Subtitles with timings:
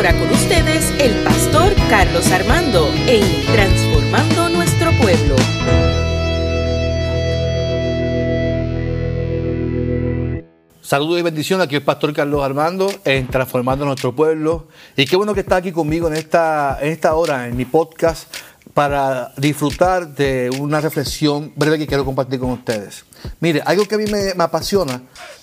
[0.00, 5.36] ahora con ustedes el pastor Carlos Armando en Transformando Nuestro Pueblo.
[10.80, 14.68] Saludos y bendiciones, aquí el pastor Carlos Armando en Transformando Nuestro Pueblo.
[14.96, 18.34] Y qué bueno que está aquí conmigo en esta, en esta hora, en mi podcast,
[18.72, 23.04] para disfrutar de una reflexión breve que quiero compartir con ustedes.
[23.40, 25.02] Mire, algo que a mí me, me apasiona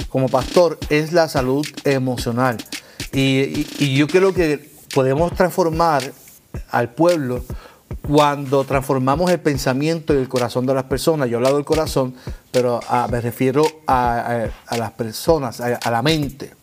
[0.10, 2.58] como pastor es la salud emocional.
[3.14, 6.04] Y, yo creo que podemos transformar
[6.72, 7.44] al pueblo
[8.02, 11.30] cuando transformamos el pensamiento y el corazón de las personas.
[11.30, 12.16] Yo he hablado del corazón,
[12.52, 12.80] pero
[13.10, 16.54] me refiero a, a, las personas, a la mente.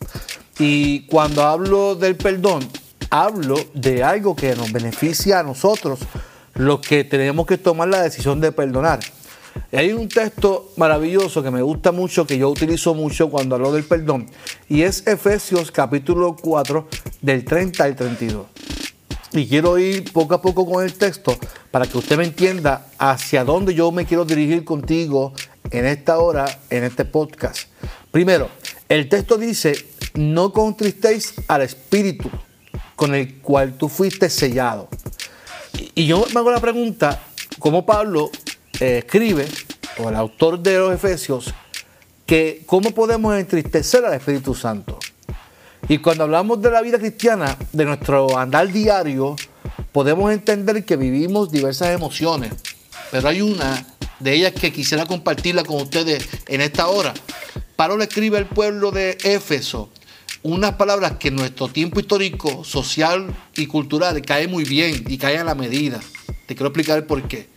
[0.59, 2.67] Y cuando hablo del perdón,
[3.09, 5.99] hablo de algo que nos beneficia a nosotros,
[6.53, 8.99] los que tenemos que tomar la decisión de perdonar.
[9.71, 13.83] Hay un texto maravilloso que me gusta mucho, que yo utilizo mucho cuando hablo del
[13.83, 14.27] perdón,
[14.69, 16.87] y es Efesios capítulo 4
[17.21, 18.45] del 30 al 32.
[19.33, 21.37] Y quiero ir poco a poco con el texto
[21.71, 25.33] para que usted me entienda hacia dónde yo me quiero dirigir contigo
[25.71, 27.67] en esta hora, en este podcast.
[28.11, 28.49] Primero,
[28.87, 29.75] el texto dice,
[30.13, 32.29] no contristéis al Espíritu
[32.95, 34.87] con el cual tú fuiste sellado.
[35.95, 37.21] Y yo me hago la pregunta,
[37.59, 38.31] ¿cómo Pablo
[38.79, 39.47] eh, escribe,
[39.97, 41.53] o el autor de los Efesios,
[42.25, 44.99] que cómo podemos entristecer al Espíritu Santo.
[45.87, 49.35] Y cuando hablamos de la vida cristiana, de nuestro andar diario,
[49.91, 52.53] podemos entender que vivimos diversas emociones,
[53.11, 53.85] pero hay una
[54.19, 57.13] de ellas que quisiera compartirla con ustedes en esta hora.
[57.75, 59.89] Pablo le escribe al pueblo de Éfeso
[60.43, 65.37] unas palabras que en nuestro tiempo histórico, social y cultural cae muy bien y cae
[65.37, 65.99] a la medida.
[66.45, 67.54] Te quiero explicar por qué.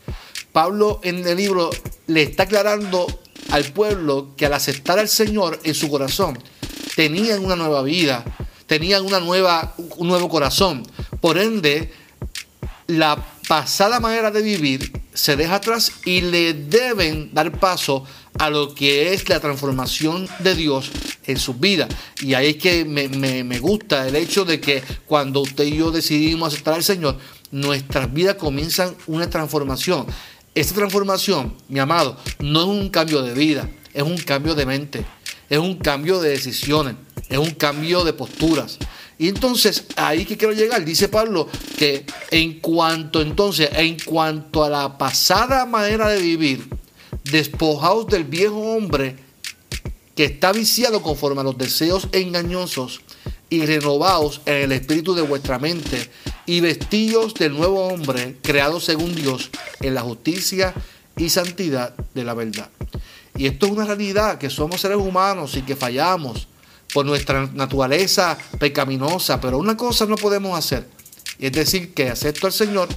[0.59, 1.70] Pablo en el libro
[2.09, 3.06] le está aclarando
[3.53, 6.37] al pueblo que al aceptar al Señor en su corazón,
[6.96, 8.24] tenían una nueva vida,
[8.67, 10.83] tenían una nueva, un nuevo corazón.
[11.20, 11.92] Por ende,
[12.89, 18.05] la pasada manera de vivir se deja atrás y le deben dar paso
[18.36, 20.91] a lo que es la transformación de Dios
[21.27, 21.89] en sus vidas.
[22.20, 25.92] Y ahí es que me, me, gusta el hecho de que cuando usted y yo
[25.92, 27.17] decidimos aceptar al Señor,
[27.52, 30.07] nuestras vidas comienzan una transformación.
[30.55, 35.05] Esta transformación, mi amado, no es un cambio de vida, es un cambio de mente,
[35.48, 36.97] es un cambio de decisiones,
[37.29, 38.79] es un cambio de posturas.
[39.19, 44.70] Y entonces, ahí que quiero llegar, dice Pablo, que en cuanto entonces, en cuanto a
[44.70, 46.69] la pasada manera de vivir,
[47.25, 49.17] despojados del viejo hombre
[50.15, 53.01] que está viciado conforme a los deseos engañosos
[53.51, 56.11] y renovados en el espíritu de vuestra mente
[56.47, 59.51] y vestidos del nuevo hombre creado según Dios
[59.81, 60.75] en la justicia
[61.17, 62.70] y santidad de la verdad.
[63.36, 66.48] Y esto es una realidad, que somos seres humanos y que fallamos
[66.92, 70.89] por nuestra naturaleza pecaminosa, pero una cosa no podemos hacer,
[71.39, 72.89] es decir, que acepto al Señor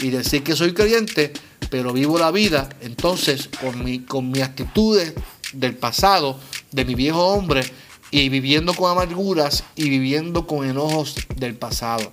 [0.00, 1.32] y decir que soy creyente,
[1.70, 5.14] pero vivo la vida, entonces con, mi, con mis actitudes
[5.52, 6.38] del pasado,
[6.70, 7.62] de mi viejo hombre,
[8.12, 12.12] y viviendo con amarguras y viviendo con enojos del pasado.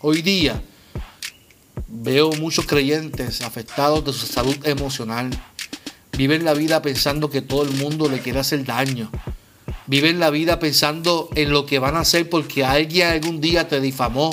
[0.00, 0.62] Hoy día
[1.88, 5.30] veo muchos creyentes afectados de su salud emocional.
[6.16, 9.10] Viven la vida pensando que todo el mundo le quiere hacer daño.
[9.88, 13.80] Viven la vida pensando en lo que van a hacer porque alguien algún día te
[13.80, 14.32] difamó,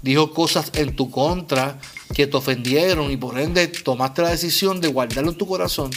[0.00, 1.78] dijo cosas en tu contra
[2.14, 5.90] que te ofendieron y por ende tomaste la decisión de guardarlo en tu corazón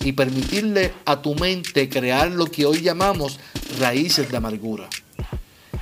[0.00, 3.38] y permitirle a tu mente crear lo que hoy llamamos
[3.78, 4.88] raíces de amargura.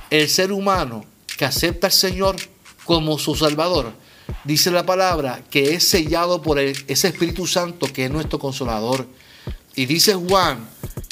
[0.09, 1.05] El ser humano
[1.37, 2.35] que acepta al Señor
[2.85, 3.93] como su Salvador,
[4.43, 9.07] dice la palabra que es sellado por ese Espíritu Santo que es nuestro consolador.
[9.75, 10.67] Y dice Juan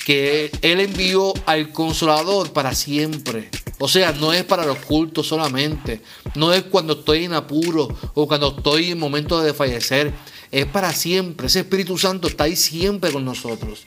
[0.06, 3.50] que Él envió al consolador para siempre.
[3.80, 6.02] O sea, no es para los cultos solamente,
[6.36, 10.14] no es cuando estoy en apuro o cuando estoy en momento de fallecer,
[10.52, 11.48] es para siempre.
[11.48, 13.84] Ese Espíritu Santo está ahí siempre con nosotros.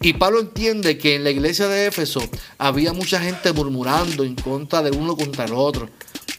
[0.00, 2.20] Y Pablo entiende que en la iglesia de Éfeso
[2.58, 5.88] había mucha gente murmurando en contra de uno contra el otro.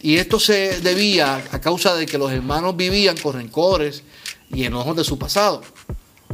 [0.02, 4.04] Y esto se debía a causa de que los hermanos vivían con rencores
[4.52, 5.62] y enojos de su pasado.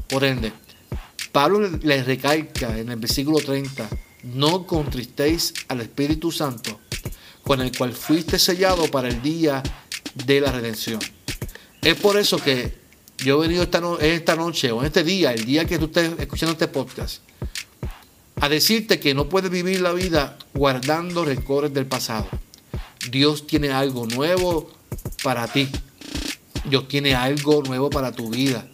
[0.08, 0.52] Por ende,
[1.32, 3.88] Pablo les recalca en el versículo 30,
[4.24, 6.80] no contristéis al Espíritu Santo,
[7.44, 9.62] con el cual fuiste sellado para el día
[10.16, 11.00] de la redención.
[11.82, 12.79] Es por eso que
[13.24, 16.18] yo he venido esta, esta noche o en este día, el día que tú estés
[16.20, 17.22] escuchando este podcast,
[18.40, 22.28] a decirte que no puedes vivir la vida guardando rencores del pasado.
[23.12, 24.72] Dios tiene algo nuevo
[25.24, 25.68] para ti.
[26.66, 28.66] Dios tiene algo nuevo para tu vida.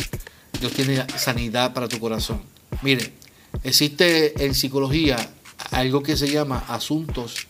[0.60, 2.42] Dios tiene sanidad para tu corazón.
[2.82, 3.14] Mire,
[3.64, 5.18] existe en psicología
[5.72, 7.48] algo que se llama asuntos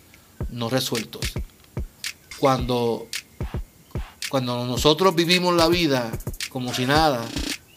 [0.51, 1.33] no resueltos.
[2.39, 3.07] cuando,
[4.30, 6.12] cuando nosotros vivimos la vida
[6.56, 7.22] como si nada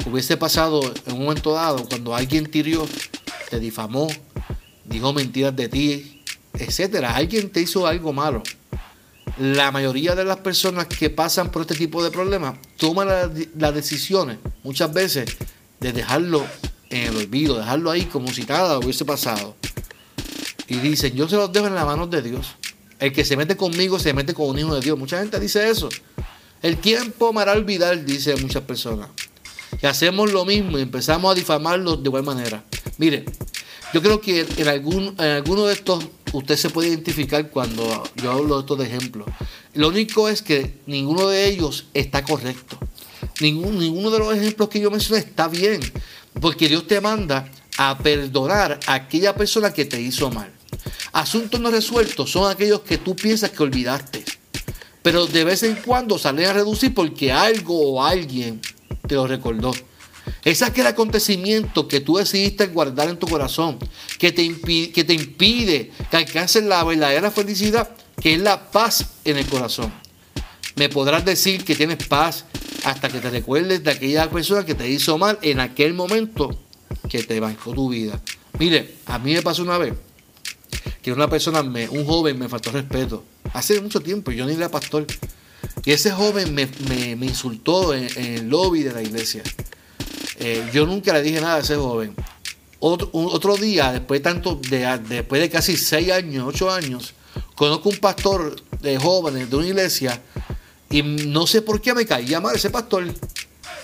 [0.06, 2.86] hubiese pasado en un momento dado, cuando alguien tirió,
[3.50, 4.06] te difamó,
[4.84, 6.22] dijo mentiras de ti,
[6.52, 8.40] etcétera, alguien te hizo algo malo.
[9.36, 13.08] La mayoría de las personas que pasan por este tipo de problemas toman
[13.56, 15.36] las decisiones muchas veces
[15.80, 16.46] de dejarlo
[16.90, 19.56] en el olvido, dejarlo ahí como si nada hubiese pasado.
[20.69, 22.54] Y dicen, yo se los dejo en las manos de Dios.
[23.00, 24.96] El que se mete conmigo se mete con un hijo de Dios.
[24.96, 25.88] Mucha gente dice eso.
[26.62, 29.08] El tiempo hará olvidar, dice muchas personas.
[29.81, 32.64] Y hacemos lo mismo y empezamos a difamarlos de igual manera.
[32.96, 33.25] Mire,
[33.93, 38.32] yo creo que en, algún, en alguno de estos usted se puede identificar cuando yo
[38.32, 39.28] hablo de estos ejemplos.
[39.75, 42.78] Lo único es que ninguno de ellos está correcto.
[43.40, 45.81] Ningún, ninguno de los ejemplos que yo mencioné está bien.
[46.40, 50.52] Porque Dios te manda a perdonar a aquella persona que te hizo mal.
[51.12, 54.17] Asuntos no resueltos son aquellos que tú piensas que olvidaste.
[55.08, 58.60] Pero de vez en cuando salen a reducir porque algo o alguien
[59.06, 59.72] te lo recordó.
[60.44, 63.78] Es aquel acontecimiento que tú decidiste guardar en tu corazón,
[64.19, 67.88] que te, impide, que te impide que alcances la verdadera felicidad,
[68.20, 69.90] que es la paz en el corazón.
[70.76, 72.44] Me podrás decir que tienes paz
[72.84, 76.50] hasta que te recuerdes de aquella persona que te hizo mal en aquel momento
[77.08, 78.20] que te bancó tu vida.
[78.58, 79.94] Mire, a mí me pasó una vez
[81.02, 83.24] que una persona, me, un joven me faltó respeto.
[83.52, 85.06] Hace mucho tiempo, yo ni era pastor.
[85.84, 89.42] Y ese joven me, insultó en, el lobby de la iglesia.
[90.38, 92.14] Eh, yo nunca le dije nada a ese joven.
[92.80, 97.14] Otro, día, después de, tanto, de, después de casi seis años, ocho años,
[97.56, 100.22] conozco un pastor de jóvenes de una iglesia
[100.90, 103.06] y no sé por qué me caía mal ese pastor.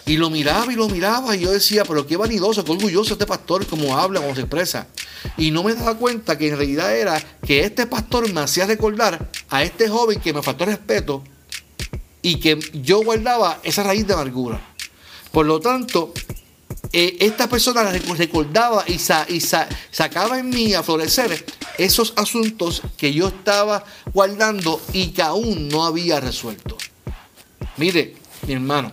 [0.07, 3.27] Y lo miraba y lo miraba y yo decía, pero qué vanidoso, qué orgulloso este
[3.27, 4.87] pastor, cómo habla, cómo se expresa.
[5.37, 9.31] Y no me daba cuenta que en realidad era que este pastor me hacía recordar
[9.49, 11.25] a este joven que me faltó respeto
[12.23, 14.61] y que yo guardaba esa raíz de amargura.
[15.33, 16.13] Por lo tanto,
[16.93, 21.45] eh, esta persona recordaba y, y sacaba en mí a florecer
[21.77, 26.79] esos asuntos que yo estaba guardando y que aún no había resuelto.
[27.77, 28.15] Mire,
[28.47, 28.93] mi hermano,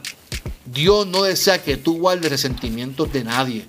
[0.66, 3.66] Dios no desea que tú guardes resentimientos de nadie,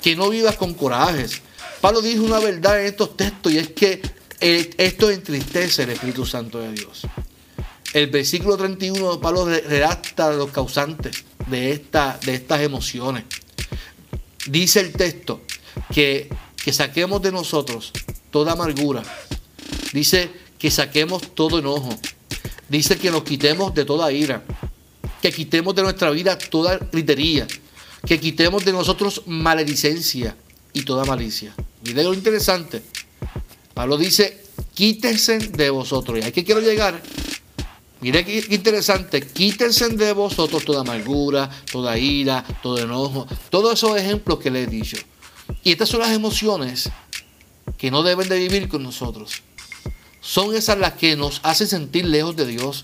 [0.00, 1.42] que no vivas con corajes.
[1.82, 4.00] Pablo dijo una verdad en estos textos y es que
[4.40, 7.02] esto entristece el Espíritu Santo de Dios.
[7.92, 13.24] El versículo 31 de Pablo redacta los causantes de, esta, de estas emociones.
[14.46, 15.42] Dice el texto
[15.92, 16.30] que,
[16.64, 17.92] que saquemos de nosotros
[18.30, 19.02] toda amargura.
[19.92, 21.90] Dice que saquemos todo enojo.
[22.68, 24.42] Dice que nos quitemos de toda ira
[25.20, 27.46] que quitemos de nuestra vida toda gritería,
[28.04, 30.36] que quitemos de nosotros maledicencia
[30.72, 31.54] y toda malicia.
[31.84, 32.82] Mire lo interesante.
[33.74, 34.44] Pablo dice,
[34.74, 36.18] quítense de vosotros.
[36.18, 37.02] ¿Y aquí quiero llegar?
[38.00, 44.40] Mire qué interesante, quítense de vosotros toda amargura, toda ira, todo enojo, todos esos ejemplos
[44.40, 44.96] que le he dicho.
[45.62, 46.90] Y estas son las emociones
[47.78, 49.42] que no deben de vivir con nosotros.
[50.20, 52.82] Son esas las que nos hacen sentir lejos de Dios,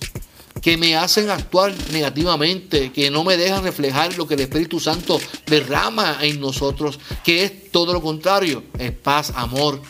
[0.62, 5.20] que me hacen actuar negativamente, que no me dejan reflejar lo que el Espíritu Santo
[5.46, 9.80] derrama en nosotros, que es todo lo contrario, es paz, amor,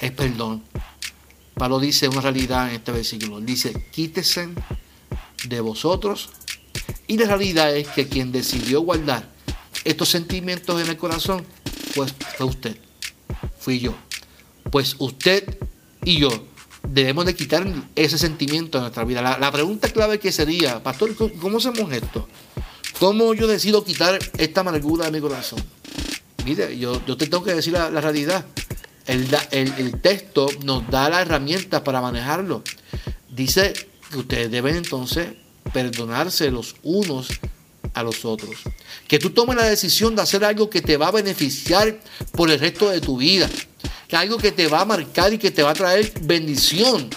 [0.00, 0.62] es perdón.
[1.54, 4.48] Pablo dice una realidad en este versículo, dice, quítese
[5.48, 6.30] de vosotros.
[7.06, 9.32] Y la realidad es que quien decidió guardar
[9.84, 11.46] estos sentimientos en el corazón,
[11.94, 12.76] pues fue usted,
[13.58, 13.94] fui yo.
[14.70, 15.58] Pues usted
[16.04, 16.28] y yo
[16.88, 19.38] debemos de quitar ese sentimiento de nuestra vida.
[19.38, 22.28] La, pregunta clave que sería, pastor, ¿cómo hacemos esto?
[22.98, 25.62] ¿Cómo yo decido quitar esta amargura de mi corazón?
[26.44, 28.46] Mire, yo, yo te tengo que decir la, realidad.
[29.06, 32.62] El, el, texto nos da las herramientas para manejarlo.
[33.28, 33.72] Dice
[34.10, 35.28] que ustedes deben entonces
[35.72, 37.28] perdonarse los unos
[37.94, 38.56] a los otros.
[39.08, 42.00] Que tú tomes la decisión de hacer algo que te va a beneficiar
[42.32, 43.48] por el resto de tu vida
[44.14, 47.08] algo que te va a marcar y que te va a traer bendición.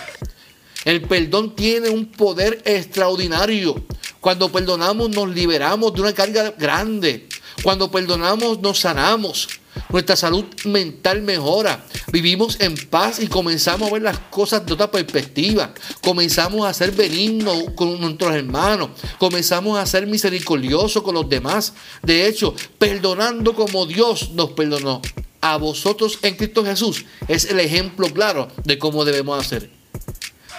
[0.86, 3.84] El perdón tiene un poder extraordinario.
[4.20, 7.28] Cuando perdonamos nos liberamos de una carga grande.
[7.64, 9.48] Cuando perdonamos nos sanamos.
[9.90, 11.86] Nuestra salud mental mejora.
[12.12, 15.74] Vivimos en paz y comenzamos a ver las cosas de otra perspectiva.
[16.02, 18.90] Comenzamos a ser benignos con nuestros hermanos.
[19.18, 21.74] Comenzamos a ser misericordiosos con los demás.
[22.02, 25.02] De hecho, perdonando como Dios nos perdonó
[25.42, 29.70] a vosotros en Cristo Jesús es el ejemplo claro de cómo debemos hacer.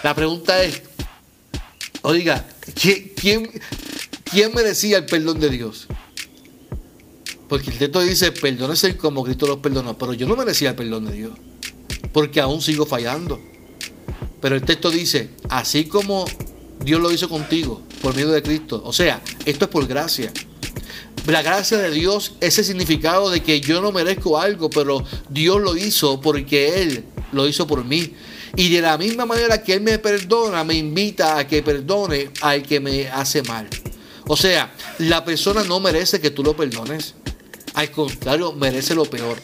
[0.03, 0.83] La pregunta es,
[2.03, 3.51] oiga, ¿quién,
[4.25, 5.87] quién merecía el perdón de Dios?
[7.49, 11.07] Porque el texto dice, perdónese como Cristo los perdonó, pero yo no merecía el perdón
[11.07, 11.33] de Dios,
[12.13, 13.41] porque aún sigo fallando.
[14.41, 16.25] Pero el texto dice, así como
[16.85, 18.81] Dios lo hizo contigo por medio de Cristo.
[18.85, 20.33] O sea, esto es por gracia.
[21.27, 25.77] La gracia de Dios, ese significado de que yo no merezco algo, pero Dios lo
[25.77, 28.15] hizo porque Él lo hizo por mí.
[28.57, 32.63] Y de la misma manera que Él me perdona, me invita a que perdone al
[32.63, 33.69] que me hace mal.
[34.27, 37.15] O sea, la persona no merece que tú lo perdones.
[37.75, 39.39] Al contrario, merece lo peor.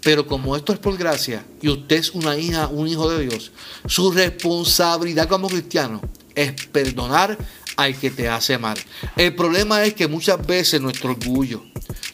[0.00, 3.52] Pero como esto es por gracia y usted es una hija, un hijo de Dios,
[3.86, 6.02] su responsabilidad como cristiano
[6.34, 7.38] es perdonar
[7.76, 8.78] al que te hace mal.
[9.16, 11.62] El problema es que muchas veces nuestro orgullo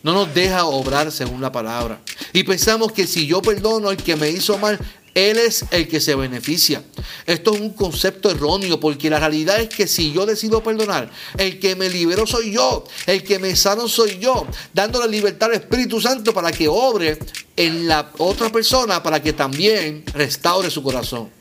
[0.03, 2.01] no nos deja obrar según la palabra.
[2.33, 4.79] Y pensamos que si yo perdono al que me hizo mal,
[5.15, 6.83] él es el que se beneficia.
[7.27, 11.59] Esto es un concepto erróneo porque la realidad es que si yo decido perdonar, el
[11.59, 15.57] que me liberó soy yo, el que me sano soy yo, dando la libertad al
[15.57, 17.19] Espíritu Santo para que obre
[17.57, 21.40] en la otra persona para que también restaure su corazón.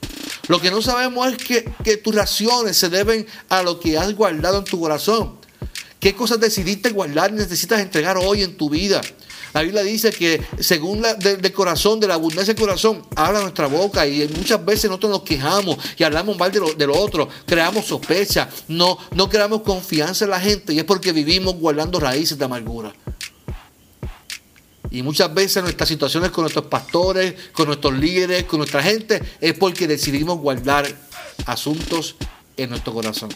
[0.49, 4.57] Lo que no sabemos es que, tus raciones se deben a lo que has guardado
[4.57, 5.37] en tu corazón.
[5.99, 8.99] ¿Qué cosas decidiste guardar y necesitas entregar hoy en tu vida?
[9.53, 13.67] La Biblia dice que según la, del corazón, de la abundancia del corazón, habla nuestra
[13.67, 18.49] boca y muchas veces nosotros nos quejamos y hablamos mal de lo, otro, creamos sospecha,
[18.67, 22.91] no, no creamos confianza en la gente y es porque vivimos guardando raíces de amargura.
[24.91, 29.53] Y muchas veces nuestras situaciones con nuestros pastores, con nuestros líderes, con nuestra gente, es
[29.53, 30.87] porque decidimos guardar
[31.45, 32.15] asuntos
[32.57, 33.29] en nuestro corazón.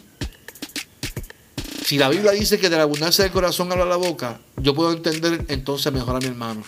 [1.85, 4.93] Si la Biblia dice que de la abundancia del corazón habla la boca, yo puedo
[4.93, 6.63] entender entonces mejor a mi hermano.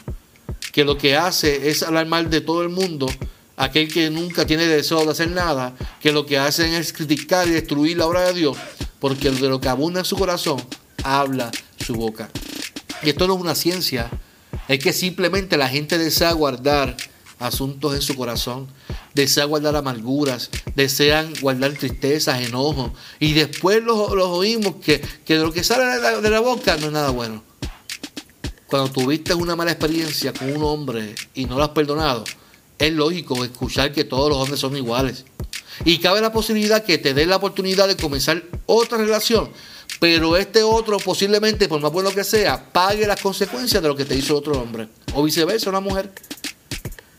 [0.72, 3.08] Que lo que hace es hablar mal de todo el mundo,
[3.56, 7.52] aquel que nunca tiene deseo de hacer nada, que lo que hacen es criticar y
[7.52, 8.58] destruir la obra de Dios,
[9.00, 10.62] porque de lo que abunda en su corazón,
[11.04, 11.50] habla
[11.84, 12.30] su boca.
[13.02, 14.10] Y esto no es una ciencia,
[14.68, 16.96] es que simplemente la gente desea guardar
[17.40, 18.68] asuntos en su corazón,
[19.14, 25.64] desea guardar amarguras, desean guardar tristezas, enojos, y después los, oímos que, de lo que
[25.64, 27.44] sale de la, de la, boca no es nada bueno.
[28.68, 32.24] Cuando tuviste una mala experiencia con un hombre y no lo has perdonado,
[32.80, 35.26] es lógico escuchar que todos los hombres son iguales.
[35.84, 39.50] Y cabe la posibilidad que te dé la oportunidad de comenzar otra relación,
[40.06, 44.06] pero este otro posiblemente, por más bueno que sea, pague las consecuencias de lo que
[44.06, 44.88] te hizo otro hombre.
[45.16, 46.12] O viceversa, una mujer.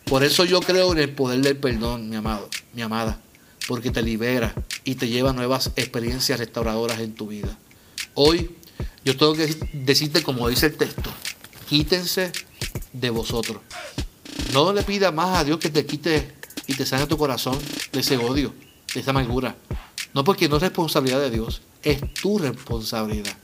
[0.04, 3.20] Por eso yo creo en el poder del perdón, mi amado, mi amada,
[3.66, 7.58] porque te libera y te lleva nuevas experiencias restauradoras en tu vida.
[8.14, 8.54] Hoy
[9.04, 11.10] yo tengo que decirte como dice el texto,
[11.68, 12.30] quítense
[12.92, 13.62] de vosotros.
[14.52, 16.36] No le pida más a Dios que te quite
[16.68, 17.58] y te sane tu corazón
[17.90, 18.54] de ese odio,
[18.94, 19.56] de esa amargura.
[20.14, 23.36] No porque no es responsabilidad de Dios, es tu responsabilidad.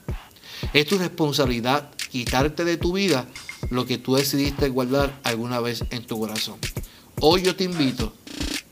[0.73, 3.27] Es tu responsabilidad quitarte de tu vida
[3.71, 6.59] lo que tú decidiste guardar alguna vez en tu corazón.
[7.21, 8.13] Hoy yo te invito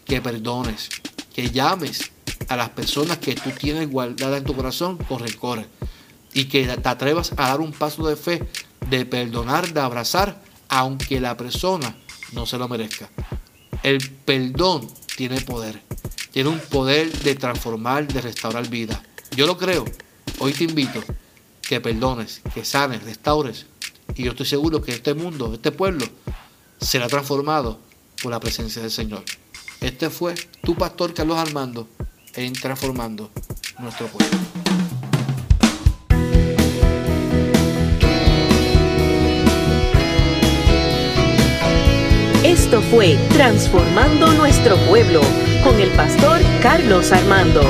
[0.04, 0.88] que perdones,
[1.34, 2.10] que llames
[2.48, 5.64] a las personas que tú tienes guardadas en tu corazón con rencor
[6.32, 8.48] y que te atrevas a dar un paso de fe,
[8.88, 11.96] de perdonar, de abrazar, aunque la persona
[12.32, 13.08] no se lo merezca.
[13.82, 15.80] El perdón tiene poder,
[16.32, 19.02] tiene un poder de transformar, de restaurar vida.
[19.36, 19.84] Yo lo creo.
[20.38, 21.02] Hoy te invito
[21.62, 23.66] que perdones, que sanes, restaures
[24.14, 26.04] y yo estoy seguro que este mundo, este pueblo,
[26.80, 27.78] será transformado
[28.22, 29.22] por la presencia del Señor.
[29.80, 31.88] Este fue tu pastor Carlos Armando
[32.34, 33.30] en Transformando
[33.78, 34.38] nuestro pueblo.
[42.42, 45.20] Esto fue Transformando nuestro pueblo
[45.62, 47.62] con el pastor Carlos Armando.